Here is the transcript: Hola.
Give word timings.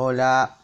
Hola. 0.00 0.56